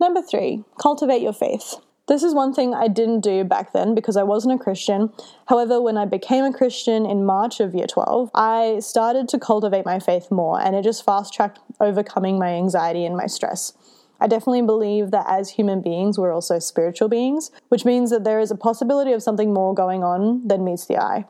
Number 0.00 0.22
three, 0.22 0.64
cultivate 0.80 1.22
your 1.22 1.32
faith. 1.32 1.76
This 2.08 2.22
is 2.22 2.34
one 2.34 2.54
thing 2.54 2.72
I 2.72 2.86
didn't 2.86 3.22
do 3.22 3.42
back 3.42 3.72
then 3.72 3.92
because 3.94 4.16
I 4.16 4.22
wasn't 4.22 4.54
a 4.54 4.62
Christian. 4.62 5.12
However, 5.48 5.80
when 5.80 5.96
I 5.96 6.04
became 6.04 6.44
a 6.44 6.52
Christian 6.52 7.04
in 7.04 7.24
March 7.24 7.58
of 7.58 7.74
year 7.74 7.88
12, 7.88 8.30
I 8.32 8.78
started 8.78 9.28
to 9.30 9.40
cultivate 9.40 9.84
my 9.84 9.98
faith 9.98 10.30
more 10.30 10.60
and 10.60 10.76
it 10.76 10.84
just 10.84 11.04
fast 11.04 11.34
tracked 11.34 11.58
overcoming 11.80 12.38
my 12.38 12.50
anxiety 12.50 13.04
and 13.04 13.16
my 13.16 13.26
stress. 13.26 13.72
I 14.20 14.28
definitely 14.28 14.62
believe 14.62 15.10
that 15.10 15.26
as 15.28 15.50
human 15.50 15.82
beings, 15.82 16.16
we're 16.16 16.32
also 16.32 16.60
spiritual 16.60 17.08
beings, 17.08 17.50
which 17.70 17.84
means 17.84 18.10
that 18.10 18.22
there 18.22 18.38
is 18.38 18.52
a 18.52 18.56
possibility 18.56 19.12
of 19.12 19.22
something 19.22 19.52
more 19.52 19.74
going 19.74 20.04
on 20.04 20.46
than 20.46 20.64
meets 20.64 20.86
the 20.86 20.98
eye. 20.98 21.24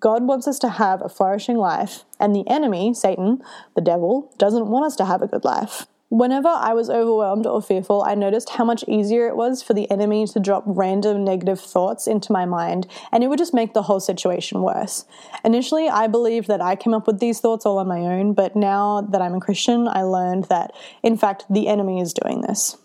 God 0.00 0.24
wants 0.24 0.48
us 0.48 0.58
to 0.60 0.68
have 0.68 1.00
a 1.02 1.08
flourishing 1.08 1.56
life, 1.56 2.04
and 2.18 2.34
the 2.34 2.48
enemy, 2.48 2.92
Satan, 2.92 3.40
the 3.76 3.80
devil, 3.80 4.34
doesn't 4.38 4.66
want 4.66 4.86
us 4.86 4.96
to 4.96 5.04
have 5.04 5.22
a 5.22 5.28
good 5.28 5.44
life. 5.44 5.86
Whenever 6.12 6.48
I 6.48 6.74
was 6.74 6.90
overwhelmed 6.90 7.46
or 7.46 7.62
fearful, 7.62 8.02
I 8.02 8.14
noticed 8.14 8.50
how 8.50 8.66
much 8.66 8.84
easier 8.86 9.28
it 9.28 9.34
was 9.34 9.62
for 9.62 9.72
the 9.72 9.90
enemy 9.90 10.26
to 10.26 10.40
drop 10.40 10.62
random 10.66 11.24
negative 11.24 11.58
thoughts 11.58 12.06
into 12.06 12.30
my 12.30 12.44
mind, 12.44 12.86
and 13.10 13.24
it 13.24 13.28
would 13.28 13.38
just 13.38 13.54
make 13.54 13.72
the 13.72 13.84
whole 13.84 13.98
situation 13.98 14.60
worse. 14.60 15.06
Initially, 15.42 15.88
I 15.88 16.08
believed 16.08 16.48
that 16.48 16.60
I 16.60 16.76
came 16.76 16.92
up 16.92 17.06
with 17.06 17.18
these 17.18 17.40
thoughts 17.40 17.64
all 17.64 17.78
on 17.78 17.88
my 17.88 18.00
own, 18.00 18.34
but 18.34 18.54
now 18.54 19.00
that 19.00 19.22
I'm 19.22 19.32
a 19.32 19.40
Christian, 19.40 19.88
I 19.88 20.02
learned 20.02 20.44
that, 20.50 20.72
in 21.02 21.16
fact, 21.16 21.46
the 21.48 21.66
enemy 21.66 21.98
is 21.98 22.12
doing 22.12 22.42
this. 22.42 22.76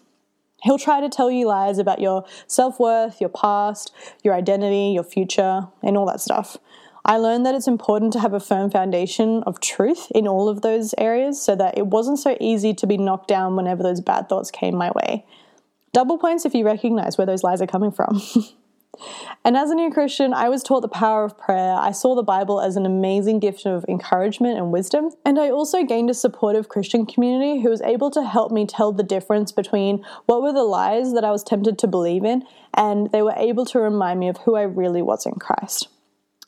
He'll 0.64 0.80
try 0.80 1.02
to 1.02 1.10
tell 1.10 1.30
you 1.30 1.48
lies 1.48 1.80
about 1.80 2.00
your 2.00 2.24
self 2.48 2.80
worth, 2.80 3.20
your 3.20 3.30
past, 3.30 3.94
your 4.24 4.36
identity, 4.36 4.94
your 4.96 5.04
future, 5.04 5.68
and 5.84 5.98
all 5.98 6.06
that 6.06 6.22
stuff. 6.22 6.56
I 7.10 7.16
learned 7.16 7.46
that 7.46 7.56
it's 7.56 7.70
important 7.70 8.12
to 8.14 8.20
have 8.20 8.34
a 8.34 8.40
firm 8.40 8.70
foundation 8.70 9.42
of 9.44 9.62
truth 9.62 10.12
in 10.14 10.28
all 10.28 10.50
of 10.50 10.62
those 10.62 10.94
areas 10.98 11.42
so 11.42 11.56
that 11.56 11.78
it 11.78 11.88
wasn't 11.88 12.20
so 12.20 12.36
easy 12.42 12.74
to 12.74 12.86
be 12.86 12.98
knocked 12.98 13.30
down 13.30 13.56
whenever 13.56 13.82
those 13.82 14.02
bad 14.02 14.28
thoughts 14.28 14.52
came 14.52 14.76
my 14.76 14.92
way. 14.94 15.26
Double 15.94 16.18
points 16.18 16.46
if 16.46 16.54
you 16.54 16.66
recognize 16.66 17.18
where 17.18 17.26
those 17.26 17.46
lies 17.46 17.62
are 17.62 17.68
coming 17.68 17.94
from. 17.94 18.22
and 19.46 19.56
as 19.56 19.70
a 19.70 19.76
new 19.76 19.90
Christian, 19.90 20.34
I 20.34 20.50
was 20.50 20.62
taught 20.62 20.82
the 20.82 20.90
power 20.90 21.24
of 21.24 21.38
prayer. 21.38 21.76
I 21.76 21.92
saw 21.92 22.14
the 22.14 22.24
Bible 22.24 22.60
as 22.60 22.76
an 22.76 22.86
amazing 22.86 23.40
gift 23.40 23.66
of 23.66 23.86
encouragement 23.88 24.58
and 24.58 24.74
wisdom. 24.74 25.12
And 25.26 25.40
I 25.40 25.50
also 25.50 25.86
gained 25.86 26.10
a 26.10 26.14
supportive 26.14 26.68
Christian 26.68 27.06
community 27.06 27.62
who 27.62 27.70
was 27.70 27.82
able 27.84 28.12
to 28.12 28.24
help 28.26 28.52
me 28.52 28.66
tell 28.66 28.92
the 28.92 29.02
difference 29.02 29.54
between 29.54 30.04
what 30.26 30.42
were 30.42 30.52
the 30.52 30.64
lies 30.64 31.14
that 31.14 31.24
I 31.24 31.32
was 31.32 31.42
tempted 31.42 31.80
to 31.80 31.88
believe 31.88 32.26
in, 32.26 32.44
and 32.74 33.14
they 33.14 33.22
were 33.22 33.36
able 33.38 33.66
to 33.68 33.80
remind 33.80 34.20
me 34.20 34.28
of 34.28 34.40
who 34.40 34.56
I 34.56 34.64
really 34.64 35.02
was 35.02 35.26
in 35.26 35.36
Christ. 35.36 35.88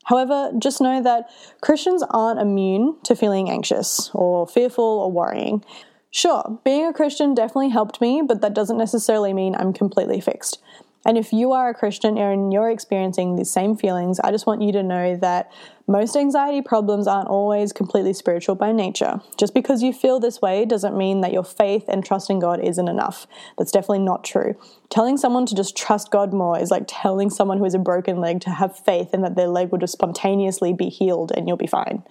However, 0.09 0.51
just 0.57 0.81
know 0.81 1.03
that 1.03 1.29
Christians 1.61 2.03
aren't 2.09 2.39
immune 2.39 2.95
to 3.03 3.15
feeling 3.15 3.47
anxious 3.47 4.09
or 4.15 4.47
fearful 4.47 4.83
or 4.83 5.11
worrying. 5.11 5.63
Sure, 6.09 6.59
being 6.63 6.87
a 6.87 6.93
Christian 6.93 7.35
definitely 7.35 7.69
helped 7.69 8.01
me, 8.01 8.23
but 8.25 8.41
that 8.41 8.55
doesn't 8.55 8.79
necessarily 8.79 9.33
mean 9.33 9.55
I'm 9.55 9.71
completely 9.71 10.19
fixed. 10.19 10.57
And 11.05 11.17
if 11.17 11.31
you 11.31 11.53
are 11.53 11.69
a 11.69 11.73
Christian 11.73 12.17
and 12.17 12.51
you're 12.51 12.69
experiencing 12.69 13.35
these 13.35 13.49
same 13.49 13.77
feelings, 13.77 14.19
I 14.19 14.31
just 14.31 14.45
want 14.45 14.61
you 14.61 14.71
to 14.73 14.83
know 14.83 15.15
that 15.17 15.49
most 15.87 16.15
anxiety 16.15 16.61
problems 16.61 17.07
aren't 17.07 17.29
always 17.29 17.71
completely 17.71 18.13
spiritual 18.13 18.55
by 18.55 18.71
nature. 18.73 19.21
Just 19.37 19.53
because 19.53 19.81
you 19.81 19.93
feel 19.93 20.19
this 20.19 20.41
way 20.41 20.65
doesn't 20.65 20.97
mean 20.97 21.21
that 21.21 21.31
your 21.31 21.43
faith 21.43 21.85
and 21.87 22.05
trust 22.05 22.29
in 22.29 22.39
God 22.39 22.59
isn't 22.59 22.87
enough. 22.87 23.27
That's 23.57 23.71
definitely 23.71 23.99
not 23.99 24.23
true. 24.23 24.55
Telling 24.89 25.17
someone 25.17 25.45
to 25.45 25.55
just 25.55 25.75
trust 25.75 26.11
God 26.11 26.33
more 26.33 26.59
is 26.59 26.69
like 26.69 26.83
telling 26.87 27.29
someone 27.29 27.57
who 27.57 27.63
has 27.63 27.73
a 27.73 27.79
broken 27.79 28.19
leg 28.19 28.41
to 28.41 28.51
have 28.51 28.77
faith 28.77 29.13
and 29.13 29.23
that 29.23 29.35
their 29.35 29.47
leg 29.47 29.71
will 29.71 29.79
just 29.79 29.93
spontaneously 29.93 30.73
be 30.73 30.89
healed 30.89 31.31
and 31.35 31.47
you'll 31.47 31.57
be 31.57 31.65
fine. 31.65 32.03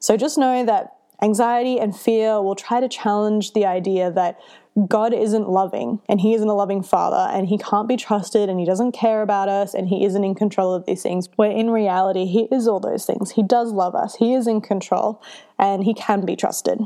So 0.00 0.16
just 0.16 0.38
know 0.38 0.64
that 0.64 0.94
anxiety 1.22 1.80
and 1.80 1.96
fear 1.96 2.40
will 2.40 2.54
try 2.54 2.80
to 2.80 2.88
challenge 2.88 3.52
the 3.52 3.66
idea 3.66 4.10
that 4.12 4.38
God 4.86 5.12
isn't 5.12 5.48
loving 5.48 6.00
and 6.08 6.20
He 6.20 6.34
isn't 6.34 6.48
a 6.48 6.54
loving 6.54 6.82
Father 6.82 7.32
and 7.36 7.48
He 7.48 7.58
can't 7.58 7.88
be 7.88 7.96
trusted 7.96 8.48
and 8.48 8.60
He 8.60 8.66
doesn't 8.66 8.92
care 8.92 9.22
about 9.22 9.48
us 9.48 9.74
and 9.74 9.88
He 9.88 10.04
isn't 10.04 10.24
in 10.24 10.34
control 10.34 10.74
of 10.74 10.86
these 10.86 11.02
things. 11.02 11.28
Where 11.36 11.50
in 11.50 11.70
reality, 11.70 12.26
He 12.26 12.48
is 12.52 12.68
all 12.68 12.80
those 12.80 13.06
things. 13.06 13.32
He 13.32 13.42
does 13.42 13.72
love 13.72 13.94
us, 13.94 14.16
He 14.16 14.34
is 14.34 14.46
in 14.46 14.60
control, 14.60 15.22
and 15.58 15.84
He 15.84 15.94
can 15.94 16.24
be 16.24 16.36
trusted. 16.36 16.80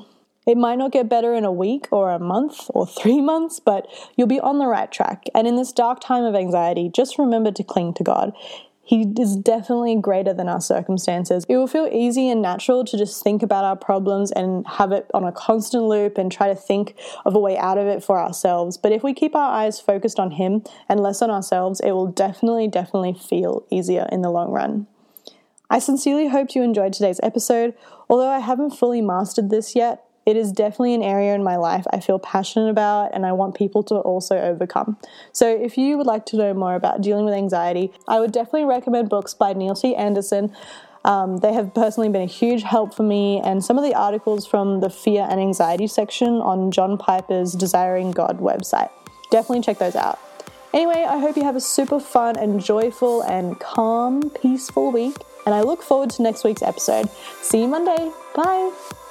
It 0.46 0.56
might 0.56 0.76
not 0.76 0.90
get 0.90 1.08
better 1.08 1.34
in 1.34 1.44
a 1.44 1.52
week 1.52 1.86
or 1.92 2.10
a 2.10 2.18
month 2.18 2.68
or 2.70 2.86
three 2.86 3.20
months, 3.32 3.60
but 3.60 3.86
you'll 4.16 4.26
be 4.26 4.40
on 4.40 4.58
the 4.58 4.66
right 4.66 4.90
track. 4.90 5.24
And 5.34 5.46
in 5.46 5.56
this 5.56 5.72
dark 5.72 6.00
time 6.00 6.24
of 6.24 6.34
anxiety, 6.34 6.90
just 6.92 7.18
remember 7.18 7.52
to 7.52 7.64
cling 7.64 7.94
to 7.94 8.04
God. 8.04 8.32
He 8.84 9.12
is 9.18 9.36
definitely 9.36 9.94
greater 9.96 10.34
than 10.34 10.48
our 10.48 10.60
circumstances. 10.60 11.46
It 11.48 11.56
will 11.56 11.68
feel 11.68 11.88
easy 11.90 12.28
and 12.28 12.42
natural 12.42 12.84
to 12.84 12.98
just 12.98 13.22
think 13.22 13.42
about 13.42 13.64
our 13.64 13.76
problems 13.76 14.32
and 14.32 14.66
have 14.66 14.90
it 14.90 15.08
on 15.14 15.24
a 15.24 15.30
constant 15.30 15.84
loop 15.84 16.18
and 16.18 16.32
try 16.32 16.48
to 16.48 16.54
think 16.56 16.96
of 17.24 17.34
a 17.34 17.38
way 17.38 17.56
out 17.56 17.78
of 17.78 17.86
it 17.86 18.02
for 18.02 18.18
ourselves. 18.18 18.76
But 18.76 18.90
if 18.90 19.04
we 19.04 19.14
keep 19.14 19.36
our 19.36 19.52
eyes 19.52 19.78
focused 19.78 20.18
on 20.18 20.32
Him 20.32 20.64
and 20.88 20.98
less 20.98 21.22
on 21.22 21.30
ourselves, 21.30 21.78
it 21.80 21.92
will 21.92 22.08
definitely, 22.08 22.66
definitely 22.66 23.14
feel 23.14 23.64
easier 23.70 24.08
in 24.10 24.22
the 24.22 24.30
long 24.30 24.50
run. 24.50 24.88
I 25.70 25.78
sincerely 25.78 26.28
hope 26.28 26.54
you 26.54 26.62
enjoyed 26.62 26.92
today's 26.92 27.20
episode. 27.22 27.74
Although 28.10 28.28
I 28.28 28.40
haven't 28.40 28.72
fully 28.72 29.00
mastered 29.00 29.48
this 29.48 29.76
yet, 29.76 30.04
it 30.24 30.36
is 30.36 30.52
definitely 30.52 30.94
an 30.94 31.02
area 31.02 31.34
in 31.34 31.42
my 31.42 31.56
life 31.56 31.84
I 31.92 32.00
feel 32.00 32.18
passionate 32.18 32.70
about 32.70 33.10
and 33.12 33.26
I 33.26 33.32
want 33.32 33.54
people 33.54 33.82
to 33.84 33.96
also 33.96 34.38
overcome. 34.38 34.96
So, 35.32 35.48
if 35.48 35.76
you 35.76 35.96
would 35.98 36.06
like 36.06 36.26
to 36.26 36.36
know 36.36 36.54
more 36.54 36.74
about 36.74 37.00
dealing 37.00 37.24
with 37.24 37.34
anxiety, 37.34 37.92
I 38.06 38.20
would 38.20 38.32
definitely 38.32 38.64
recommend 38.64 39.08
books 39.08 39.34
by 39.34 39.52
Neil 39.52 39.74
T. 39.74 39.94
Anderson. 39.96 40.54
Um, 41.04 41.38
they 41.38 41.52
have 41.52 41.74
personally 41.74 42.08
been 42.08 42.22
a 42.22 42.26
huge 42.26 42.62
help 42.62 42.94
for 42.94 43.02
me, 43.02 43.40
and 43.40 43.64
some 43.64 43.76
of 43.76 43.84
the 43.84 43.94
articles 43.94 44.46
from 44.46 44.80
the 44.80 44.90
fear 44.90 45.26
and 45.28 45.40
anxiety 45.40 45.88
section 45.88 46.34
on 46.34 46.70
John 46.70 46.96
Piper's 46.96 47.52
Desiring 47.54 48.12
God 48.12 48.38
website. 48.38 48.90
Definitely 49.30 49.62
check 49.62 49.78
those 49.78 49.96
out. 49.96 50.20
Anyway, 50.72 51.04
I 51.06 51.18
hope 51.18 51.36
you 51.36 51.42
have 51.42 51.56
a 51.56 51.60
super 51.60 52.00
fun 52.00 52.36
and 52.38 52.62
joyful 52.62 53.22
and 53.22 53.58
calm, 53.60 54.30
peaceful 54.30 54.92
week, 54.92 55.16
and 55.44 55.54
I 55.54 55.62
look 55.62 55.82
forward 55.82 56.10
to 56.10 56.22
next 56.22 56.44
week's 56.44 56.62
episode. 56.62 57.10
See 57.42 57.62
you 57.62 57.68
Monday. 57.68 58.10
Bye. 58.34 59.01